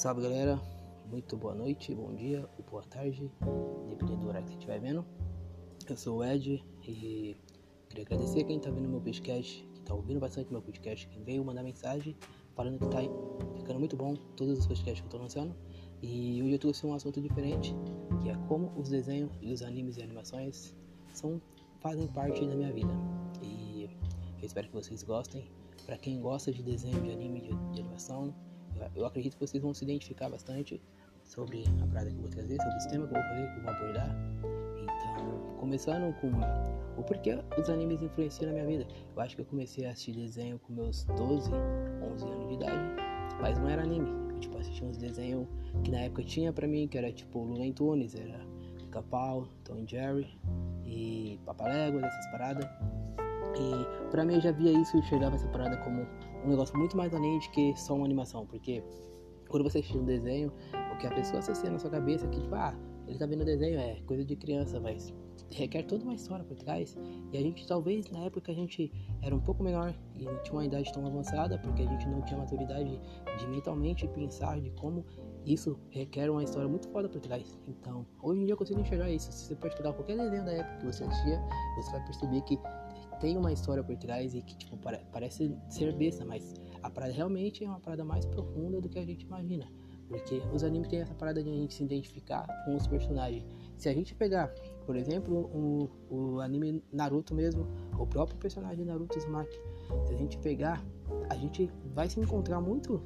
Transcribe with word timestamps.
Salve 0.00 0.22
galera, 0.22 0.58
muito 1.10 1.36
boa 1.36 1.54
noite, 1.54 1.94
bom 1.94 2.14
dia 2.14 2.48
ou 2.56 2.64
boa 2.64 2.82
tarde, 2.84 3.30
dependendo 3.86 4.22
do 4.22 4.28
horário 4.28 4.46
que 4.46 4.52
você 4.52 4.58
estiver 4.58 4.80
vendo. 4.80 5.04
Eu 5.86 5.94
sou 5.94 6.20
o 6.20 6.24
Ed 6.24 6.64
e 6.88 7.36
queria 7.86 8.06
agradecer 8.06 8.44
quem 8.44 8.56
está 8.56 8.70
vendo 8.70 8.88
meu 8.88 9.02
podcast, 9.02 9.62
que 9.74 9.78
está 9.78 9.92
ouvindo 9.92 10.18
bastante 10.18 10.50
meu 10.50 10.62
podcast, 10.62 11.06
quem 11.06 11.22
veio 11.22 11.44
mandar 11.44 11.62
mensagem 11.62 12.16
falando 12.56 12.78
que 12.78 12.86
está 12.86 13.00
ficando 13.58 13.78
muito 13.78 13.94
bom 13.94 14.14
todos 14.38 14.60
os 14.60 14.66
podcasts 14.66 15.00
que 15.00 15.04
eu 15.04 15.08
estou 15.08 15.20
lançando. 15.20 15.54
E 16.00 16.42
hoje 16.42 16.52
eu 16.52 16.58
trouxe 16.58 16.86
um 16.86 16.94
assunto 16.94 17.20
diferente, 17.20 17.76
que 18.22 18.30
é 18.30 18.34
como 18.48 18.72
os 18.80 18.88
desenhos 18.88 19.30
e 19.42 19.52
os 19.52 19.60
animes 19.60 19.98
e 19.98 20.02
animações 20.02 20.74
são, 21.12 21.38
fazem 21.78 22.06
parte 22.06 22.46
da 22.46 22.54
minha 22.54 22.72
vida. 22.72 22.94
E 23.42 23.90
eu 24.40 24.46
espero 24.46 24.66
que 24.66 24.72
vocês 24.72 25.02
gostem. 25.02 25.46
Para 25.84 25.98
quem 25.98 26.22
gosta 26.22 26.50
de 26.50 26.62
desenho, 26.62 27.02
de 27.02 27.10
anime, 27.10 27.42
de, 27.42 27.54
de 27.74 27.80
animação, 27.80 28.34
eu 28.94 29.04
acredito 29.04 29.34
que 29.34 29.46
vocês 29.46 29.62
vão 29.62 29.74
se 29.74 29.84
identificar 29.84 30.28
bastante 30.28 30.80
sobre 31.24 31.64
a 31.82 31.86
parada 31.86 32.10
que 32.10 32.16
eu 32.16 32.22
vou 32.22 32.30
trazer, 32.30 32.56
sobre 32.56 32.76
o 32.76 32.90
tema 32.90 33.06
que 33.06 33.14
eu 33.14 33.20
vou 33.20 33.28
fazer, 33.28 33.52
que 33.52 33.58
eu 33.58 33.62
vou 33.62 33.72
abordar. 33.72 34.16
Então, 34.82 35.56
começando 35.58 36.14
com 36.20 36.30
o 37.00 37.04
porquê 37.04 37.38
os 37.58 37.70
animes 37.70 38.02
influenciam 38.02 38.48
na 38.48 38.54
minha 38.54 38.66
vida. 38.66 38.86
Eu 39.14 39.22
acho 39.22 39.36
que 39.36 39.42
eu 39.42 39.46
comecei 39.46 39.86
a 39.86 39.90
assistir 39.90 40.12
desenho 40.12 40.58
com 40.58 40.72
meus 40.72 41.04
12, 41.04 41.50
11 42.12 42.24
anos 42.26 42.48
de 42.48 42.54
idade, 42.54 42.96
mas 43.40 43.58
não 43.58 43.68
era 43.68 43.82
anime. 43.82 44.10
Eu 44.34 44.40
tipo, 44.40 44.58
assistia 44.58 44.86
uns 44.86 44.96
desenhos 44.96 45.46
que 45.84 45.90
na 45.90 46.00
época 46.00 46.22
tinha 46.22 46.52
pra 46.52 46.66
mim, 46.66 46.88
que 46.88 46.98
era 46.98 47.12
tipo 47.12 47.44
Lula 47.44 47.72
Tunes, 47.72 48.14
era 48.14 48.40
Capau, 48.90 49.46
Tom 49.64 49.86
Jerry 49.86 50.26
e 50.84 51.38
Papaléguas, 51.44 52.04
essas 52.04 52.30
paradas. 52.32 52.68
E 53.56 54.10
pra 54.10 54.24
mim 54.24 54.34
eu 54.34 54.40
já 54.40 54.52
via 54.52 54.72
isso 54.72 54.96
e 54.96 55.00
enxergava 55.00 55.36
essa 55.36 55.48
parada 55.48 55.76
como 55.78 56.06
um 56.44 56.48
negócio 56.48 56.76
muito 56.78 56.96
mais 56.96 57.14
além 57.14 57.38
de 57.38 57.50
que 57.50 57.74
só 57.76 57.94
uma 57.94 58.04
animação, 58.04 58.46
porque 58.46 58.82
quando 59.48 59.64
você 59.64 59.78
assiste 59.78 59.98
um 59.98 60.04
desenho, 60.04 60.52
o 60.94 60.98
que 60.98 61.06
a 61.06 61.10
pessoa 61.10 61.40
associa 61.40 61.70
na 61.70 61.78
sua 61.78 61.90
cabeça 61.90 62.26
é 62.26 62.28
que, 62.28 62.40
tipo, 62.40 62.54
ah, 62.54 62.74
ele 63.06 63.18
tá 63.18 63.26
vendo 63.26 63.44
desenho, 63.44 63.78
é 63.78 64.00
coisa 64.06 64.24
de 64.24 64.36
criança, 64.36 64.78
mas 64.78 65.12
requer 65.50 65.82
toda 65.82 66.04
uma 66.04 66.14
história 66.14 66.44
por 66.44 66.56
trás. 66.56 66.96
E 67.32 67.36
a 67.36 67.40
gente, 67.40 67.66
talvez, 67.66 68.08
na 68.10 68.20
época, 68.20 68.52
a 68.52 68.54
gente 68.54 68.92
era 69.20 69.34
um 69.34 69.40
pouco 69.40 69.62
menor 69.62 69.92
e 70.14 70.24
não 70.24 70.40
tinha 70.42 70.54
uma 70.54 70.64
idade 70.64 70.92
tão 70.92 71.04
avançada, 71.06 71.58
porque 71.58 71.82
a 71.82 71.86
gente 71.86 72.08
não 72.08 72.22
tinha 72.22 72.38
maturidade 72.38 73.00
de 73.38 73.46
mentalmente 73.48 74.06
pensar 74.08 74.60
de 74.60 74.70
como 74.70 75.04
isso 75.44 75.78
requer 75.90 76.30
uma 76.30 76.44
história 76.44 76.68
muito 76.68 76.88
foda 76.88 77.08
por 77.08 77.20
trás. 77.20 77.58
Então, 77.66 78.06
hoje 78.22 78.42
em 78.42 78.44
dia 78.44 78.52
eu 78.52 78.58
consigo 78.58 78.80
enxergar 78.80 79.10
isso. 79.10 79.32
Se 79.32 79.46
você 79.46 79.56
pegar 79.56 79.92
qualquer 79.92 80.16
desenho 80.16 80.44
da 80.44 80.52
época 80.52 80.78
que 80.78 80.86
você 80.86 81.04
assistia, 81.04 81.42
você 81.76 81.90
vai 81.90 82.04
perceber 82.04 82.40
que 82.42 82.58
tem 83.20 83.36
uma 83.36 83.52
história 83.52 83.84
por 83.84 83.96
trás 83.96 84.34
e 84.34 84.42
que, 84.42 84.56
tipo, 84.56 84.76
parece 85.12 85.54
ser 85.68 85.92
besta, 85.94 86.24
mas 86.24 86.54
a 86.82 86.90
parada 86.90 87.12
realmente 87.12 87.62
é 87.62 87.68
uma 87.68 87.78
parada 87.78 88.04
mais 88.04 88.24
profunda 88.24 88.80
do 88.80 88.88
que 88.88 88.98
a 88.98 89.04
gente 89.04 89.24
imagina. 89.24 89.70
Porque 90.08 90.42
os 90.52 90.64
animes 90.64 90.88
têm 90.88 91.00
essa 91.00 91.14
parada 91.14 91.40
de 91.40 91.48
a 91.48 91.52
gente 91.52 91.72
se 91.72 91.84
identificar 91.84 92.44
com 92.64 92.74
os 92.74 92.86
personagens. 92.86 93.46
Se 93.76 93.88
a 93.88 93.94
gente 93.94 94.12
pegar, 94.14 94.48
por 94.84 94.96
exemplo, 94.96 95.48
o, 95.54 95.88
o 96.10 96.40
anime 96.40 96.82
Naruto 96.92 97.32
mesmo, 97.32 97.66
o 97.96 98.06
próprio 98.06 98.36
personagem 98.38 98.84
Naruto 98.84 99.16
Uzumaki, 99.16 99.56
se 100.06 100.14
a 100.14 100.16
gente 100.16 100.36
pegar, 100.38 100.84
a 101.28 101.36
gente 101.36 101.70
vai 101.94 102.08
se 102.08 102.18
encontrar 102.18 102.60
muito, 102.60 103.00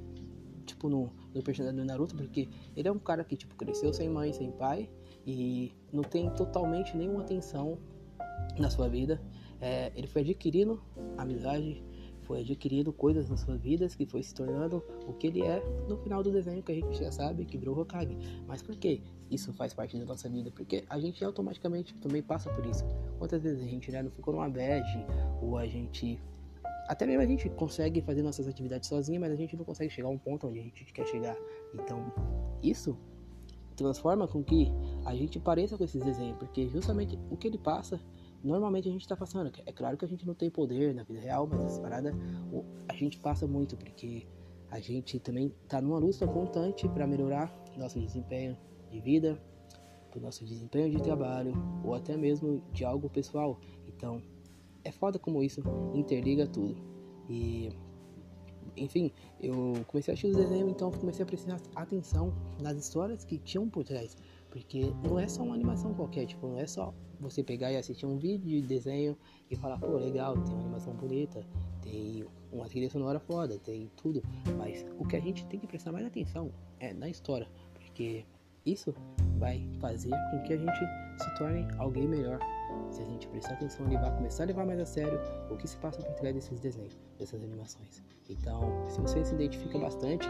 tipo, 0.64 0.88
no, 0.88 1.12
no 1.34 1.42
personagem 1.42 1.78
do 1.78 1.84
Naruto, 1.84 2.16
porque 2.16 2.48
ele 2.74 2.88
é 2.88 2.92
um 2.92 2.98
cara 2.98 3.22
que, 3.22 3.36
tipo, 3.36 3.54
cresceu 3.54 3.92
sem 3.92 4.08
mãe, 4.08 4.32
sem 4.32 4.50
pai, 4.52 4.88
e 5.26 5.74
não 5.92 6.02
tem 6.02 6.30
totalmente 6.30 6.96
nenhuma 6.96 7.20
atenção 7.20 7.78
na 8.58 8.70
sua 8.70 8.88
vida. 8.88 9.20
É, 9.64 9.90
ele 9.96 10.06
foi 10.06 10.20
adquirindo 10.20 10.78
amizade, 11.16 11.82
foi 12.24 12.40
adquirindo 12.40 12.92
coisas 12.92 13.30
nas 13.30 13.40
suas 13.40 13.62
vidas 13.62 13.94
que 13.94 14.04
foi 14.04 14.22
se 14.22 14.34
tornando 14.34 14.84
o 15.08 15.14
que 15.14 15.28
ele 15.28 15.40
é 15.40 15.64
no 15.88 15.96
final 15.96 16.22
do 16.22 16.30
desenho 16.30 16.62
que 16.62 16.70
a 16.70 16.74
gente 16.74 16.98
já 16.98 17.10
sabe 17.10 17.46
que 17.46 17.56
virou 17.56 17.80
Hokage. 17.80 18.14
Mas 18.46 18.60
por 18.60 18.76
que 18.76 19.00
isso 19.30 19.54
faz 19.54 19.72
parte 19.72 19.96
da 19.98 20.04
nossa 20.04 20.28
vida? 20.28 20.50
Porque 20.50 20.84
a 20.86 21.00
gente 21.00 21.24
automaticamente 21.24 21.94
também 21.94 22.22
passa 22.22 22.50
por 22.50 22.66
isso. 22.66 22.84
Quantas 23.18 23.42
vezes 23.42 23.62
a 23.62 23.66
gente 23.66 23.90
né, 23.90 24.02
não 24.02 24.10
ficou 24.10 24.34
numa 24.34 24.50
bad 24.50 24.84
ou 25.40 25.56
a 25.56 25.66
gente 25.66 26.20
até 26.86 27.06
mesmo 27.06 27.22
a 27.22 27.26
gente 27.26 27.48
consegue 27.48 28.02
fazer 28.02 28.20
nossas 28.20 28.46
atividades 28.46 28.86
sozinho, 28.86 29.18
mas 29.18 29.32
a 29.32 29.36
gente 29.36 29.56
não 29.56 29.64
consegue 29.64 29.90
chegar 29.90 30.08
a 30.08 30.10
um 30.10 30.18
ponto 30.18 30.46
onde 30.46 30.58
a 30.58 30.62
gente 30.62 30.84
quer 30.92 31.06
chegar. 31.06 31.34
Então, 31.72 32.12
isso 32.62 32.98
transforma 33.74 34.28
com 34.28 34.44
que 34.44 34.70
a 35.06 35.14
gente 35.14 35.40
pareça 35.40 35.78
com 35.78 35.84
esses 35.84 36.02
desenhos, 36.02 36.36
porque 36.36 36.68
justamente 36.68 37.18
o 37.30 37.36
que 37.38 37.48
ele 37.48 37.56
passa 37.56 37.98
normalmente 38.44 38.88
a 38.88 38.92
gente 38.92 39.00
está 39.00 39.16
passando. 39.16 39.50
É 39.64 39.72
claro 39.72 39.96
que 39.96 40.04
a 40.04 40.08
gente 40.08 40.26
não 40.26 40.34
tem 40.34 40.50
poder 40.50 40.94
na 40.94 41.02
vida 41.02 41.18
real, 41.18 41.48
mas 41.50 41.64
essa 41.64 41.80
parada 41.80 42.14
a 42.88 42.94
gente 42.94 43.18
passa 43.18 43.46
muito, 43.46 43.76
porque 43.76 44.26
a 44.70 44.78
gente 44.78 45.18
também 45.18 45.52
está 45.62 45.80
numa 45.80 45.98
luta 45.98 46.26
constante 46.26 46.88
para 46.88 47.06
melhorar 47.06 47.52
nosso 47.76 47.98
desempenho 47.98 48.56
de 48.90 49.00
vida, 49.00 49.40
o 50.14 50.20
nosso 50.20 50.44
desempenho 50.44 50.90
de 50.90 51.02
trabalho, 51.02 51.52
ou 51.84 51.94
até 51.94 52.16
mesmo 52.16 52.62
de 52.72 52.84
algo 52.84 53.08
pessoal. 53.08 53.58
Então, 53.88 54.22
é 54.84 54.92
foda 54.92 55.18
como 55.18 55.42
isso 55.42 55.62
interliga 55.94 56.46
tudo. 56.46 56.76
E 57.28 57.70
enfim, 58.76 59.12
eu 59.40 59.74
comecei 59.86 60.12
a 60.12 60.14
assistir 60.14 60.26
os 60.28 60.36
desenhos, 60.36 60.70
então 60.70 60.90
comecei 60.90 61.22
a 61.22 61.26
prestar 61.26 61.60
atenção 61.74 62.34
nas 62.60 62.76
histórias 62.76 63.24
que 63.24 63.38
tinham 63.38 63.68
por 63.68 63.84
trás. 63.84 64.16
Porque 64.54 64.94
não 65.02 65.18
é 65.18 65.26
só 65.26 65.42
uma 65.42 65.52
animação 65.52 65.92
qualquer, 65.94 66.26
tipo, 66.26 66.46
não 66.46 66.60
é 66.60 66.66
só 66.66 66.94
você 67.18 67.42
pegar 67.42 67.72
e 67.72 67.76
assistir 67.76 68.06
um 68.06 68.16
vídeo 68.16 68.46
de 68.46 68.62
desenho 68.62 69.18
e 69.50 69.56
falar, 69.56 69.80
pô, 69.80 69.96
legal, 69.96 70.34
tem 70.34 70.54
uma 70.54 70.62
animação 70.62 70.94
bonita, 70.94 71.44
tem 71.82 72.24
uma 72.52 72.68
trilha 72.68 72.88
sonora 72.88 73.18
foda, 73.18 73.58
tem 73.58 73.90
tudo. 73.96 74.22
Mas 74.56 74.86
o 74.96 75.04
que 75.08 75.16
a 75.16 75.20
gente 75.20 75.44
tem 75.46 75.58
que 75.58 75.66
prestar 75.66 75.90
mais 75.90 76.06
atenção 76.06 76.52
é 76.78 76.94
na 76.94 77.08
história, 77.08 77.48
porque 77.74 78.24
isso 78.64 78.94
vai 79.38 79.68
fazer 79.80 80.14
com 80.30 80.42
que 80.44 80.52
a 80.52 80.56
gente 80.56 80.78
se 81.18 81.34
torne 81.36 81.66
alguém 81.78 82.06
melhor. 82.06 82.38
Se 82.92 83.02
a 83.02 83.04
gente 83.06 83.26
prestar 83.26 83.54
atenção 83.54 83.90
e 83.90 83.96
vai 83.96 84.14
começar 84.14 84.44
a 84.44 84.46
levar 84.46 84.64
mais 84.64 84.78
a 84.78 84.86
sério 84.86 85.18
o 85.50 85.56
que 85.56 85.66
se 85.66 85.76
passa 85.78 86.00
por 86.00 86.14
trás 86.14 86.32
desses 86.32 86.60
desenhos, 86.60 86.96
dessas 87.18 87.42
animações. 87.42 88.04
Então, 88.30 88.88
se 88.88 89.00
você 89.00 89.24
se 89.24 89.34
identifica 89.34 89.80
bastante, 89.80 90.28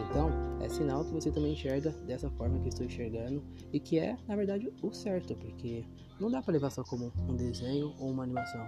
então, 0.00 0.30
é 0.60 0.68
sinal 0.68 1.04
que 1.04 1.12
você 1.12 1.30
também 1.30 1.52
enxerga 1.52 1.90
dessa 2.06 2.30
forma 2.30 2.58
que 2.58 2.64
eu 2.64 2.68
estou 2.68 2.86
enxergando 2.86 3.42
e 3.72 3.80
que 3.80 3.98
é, 3.98 4.16
na 4.26 4.36
verdade, 4.36 4.72
o 4.82 4.92
certo, 4.92 5.34
porque 5.36 5.84
não 6.20 6.30
dá 6.30 6.42
para 6.42 6.52
levar 6.52 6.70
só 6.70 6.82
como 6.84 7.12
um 7.28 7.36
desenho 7.36 7.94
ou 7.98 8.10
uma 8.10 8.22
animação. 8.22 8.66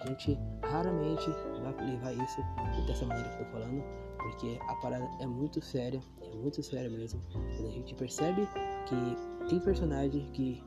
A 0.00 0.08
gente 0.08 0.38
raramente 0.62 1.28
vai 1.62 1.90
levar 1.90 2.12
isso 2.12 2.40
dessa 2.86 3.06
maneira 3.06 3.28
que 3.30 3.42
eu 3.42 3.46
tô 3.46 3.52
falando, 3.52 3.82
porque 4.18 4.58
a 4.68 4.74
parada 4.76 5.08
é 5.20 5.26
muito 5.26 5.60
séria, 5.60 6.00
é 6.22 6.36
muito 6.36 6.62
séria 6.62 6.90
mesmo. 6.90 7.20
Quando 7.32 7.68
a 7.68 7.72
gente 7.72 7.94
percebe 7.94 8.46
que 8.86 9.48
tem 9.48 9.60
personagem 9.60 10.30
que 10.32 10.62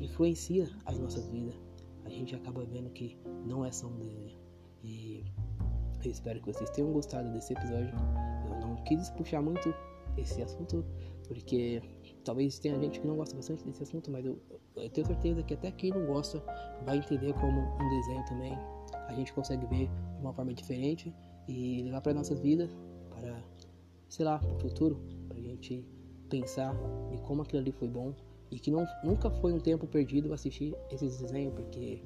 influencia 0.00 0.68
as 0.86 0.98
nossas 0.98 1.28
vidas, 1.28 1.54
a 2.04 2.08
gente 2.08 2.34
acaba 2.34 2.64
vendo 2.64 2.90
que 2.90 3.18
não 3.46 3.64
é 3.64 3.70
só 3.70 3.86
um 3.86 3.96
desenho. 3.98 4.38
E 4.82 5.24
eu 6.04 6.10
espero 6.10 6.40
que 6.40 6.52
vocês 6.52 6.70
tenham 6.70 6.92
gostado 6.92 7.30
desse 7.32 7.52
episódio 7.52 7.94
quis 8.84 9.10
puxar 9.10 9.42
muito 9.42 9.72
esse 10.16 10.42
assunto, 10.42 10.84
porque 11.26 11.82
talvez 12.24 12.58
tenha 12.58 12.78
gente 12.78 13.00
que 13.00 13.06
não 13.06 13.16
gosta 13.16 13.34
bastante 13.36 13.64
desse 13.64 13.82
assunto, 13.82 14.10
mas 14.10 14.24
eu, 14.24 14.38
eu, 14.76 14.90
tenho 14.90 15.06
certeza 15.06 15.42
que 15.42 15.54
até 15.54 15.70
quem 15.70 15.90
não 15.90 16.06
gosta 16.06 16.42
vai 16.84 16.98
entender 16.98 17.32
como 17.34 17.60
um 17.60 17.88
desenho 17.88 18.24
também 18.26 18.58
a 19.08 19.14
gente 19.14 19.32
consegue 19.32 19.66
ver 19.66 19.88
de 19.88 20.20
uma 20.20 20.32
forma 20.32 20.52
diferente 20.54 21.14
e 21.48 21.82
levar 21.82 22.00
para 22.00 22.14
nossas 22.14 22.38
vidas, 22.40 22.70
para, 23.08 23.42
sei 24.08 24.24
lá, 24.24 24.38
para 24.38 24.54
o 24.54 24.58
futuro, 24.60 25.00
para 25.28 25.38
a 25.38 25.42
gente 25.42 25.84
pensar 26.28 26.74
de 27.10 27.18
como 27.22 27.42
aquilo 27.42 27.60
ali 27.60 27.72
foi 27.72 27.88
bom 27.88 28.14
e 28.50 28.58
que 28.58 28.70
não, 28.70 28.86
nunca 29.02 29.30
foi 29.30 29.52
um 29.52 29.58
tempo 29.58 29.86
perdido 29.86 30.32
assistir 30.32 30.74
esses 30.90 31.20
desenhos, 31.20 31.54
porque 31.54 32.02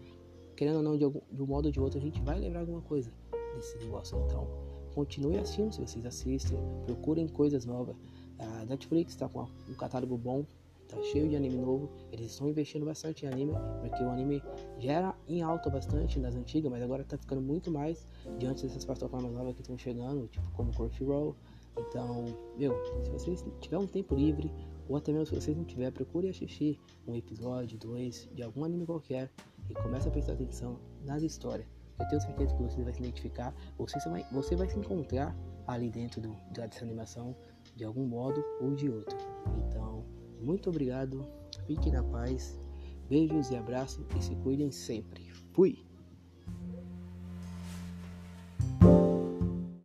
querendo 0.57 0.77
ou 0.77 0.83
não, 0.83 0.97
de, 0.97 1.05
algum, 1.05 1.21
de 1.31 1.43
um 1.43 1.47
modo 1.47 1.67
ou 1.67 1.73
de 1.73 1.81
outro, 1.81 1.99
a 1.99 2.03
gente 2.03 2.21
vai 2.23 2.39
lembrar 2.39 2.61
alguma 2.61 2.81
coisa 2.83 3.13
desse 3.55 3.77
negócio. 3.79 4.19
Então, 4.25 4.47
Continue 4.95 5.39
assistindo 5.39 5.73
se 5.73 5.81
vocês 5.81 6.07
assistem. 6.07 6.59
Procurem 6.87 7.27
coisas 7.27 7.65
novas. 7.65 7.97
A 8.39 8.65
Netflix 8.65 9.13
está 9.13 9.29
com 9.29 9.47
um 9.69 9.75
catálogo 9.75 10.17
bom. 10.17 10.45
Tá 10.89 10.97
cheio 11.03 11.29
de 11.29 11.35
anime 11.35 11.57
novo. 11.57 11.91
Eles 12.13 12.31
estão 12.31 12.49
investindo 12.49 12.87
bastante 12.87 13.27
em 13.27 13.29
anime. 13.29 13.53
Porque 13.81 14.03
o 14.03 14.09
anime 14.09 14.43
já 14.79 14.93
era 14.93 15.15
em 15.27 15.43
alta 15.43 15.69
bastante 15.69 16.21
nas 16.21 16.37
antigas. 16.37 16.71
Mas 16.71 16.83
agora 16.83 17.03
tá 17.05 17.19
ficando 17.19 17.43
muito 17.43 17.71
mais 17.71 18.07
diante 18.39 18.63
dessas 18.63 18.85
plataformas 18.85 19.33
novas 19.33 19.55
que 19.55 19.63
estão 19.63 19.77
chegando. 19.77 20.29
Tipo 20.29 20.49
como 20.53 20.73
Crunchyroll. 20.73 21.35
Então, 21.77 22.25
meu, 22.57 22.73
se 23.03 23.11
vocês 23.11 23.45
tiver 23.61 23.79
um 23.79 23.87
tempo 23.87 24.15
livre, 24.15 24.49
ou 24.89 24.97
até 24.97 25.13
mesmo 25.13 25.27
se 25.27 25.35
vocês 25.35 25.57
não 25.57 25.65
tiver, 25.65 25.91
procure 25.91 26.29
assistir 26.29 26.79
um 27.07 27.17
episódio, 27.17 27.77
dois, 27.79 28.29
de 28.33 28.43
algum 28.45 28.65
anime 28.65 28.87
qualquer 28.87 29.31
e 29.69 29.75
comece 29.75 30.07
a 30.07 30.11
prestar 30.11 30.35
atenção 30.35 30.79
nas 31.05 31.23
histórias. 31.23 31.67
Eu 31.99 32.09
tenho 32.09 32.21
certeza 32.21 32.55
que 32.55 32.63
você 32.63 32.83
vai 32.83 32.93
se 32.93 33.01
identificar, 33.01 33.55
você 33.79 34.09
vai, 34.09 34.27
você 34.33 34.57
vai 34.57 34.69
se 34.69 34.79
encontrar 34.79 35.37
ali 35.67 35.91
dentro 35.91 36.21
do, 36.21 36.37
dessa 36.51 36.85
animação 36.85 37.37
de 37.77 37.85
algum 37.85 38.07
modo 38.07 38.45
ou 38.61 38.75
de 38.75 38.89
outro. 38.89 39.17
Então, 39.67 40.05
muito 40.41 40.71
obrigado, 40.71 41.27
fiquem 41.67 41.93
na 41.93 42.03
paz, 42.03 42.61
beijos 43.09 43.51
e 43.51 43.57
abraços 43.57 44.05
e 44.17 44.23
se 44.23 44.35
cuidem 44.37 44.71
sempre. 44.71 45.31
Fui! 45.53 45.94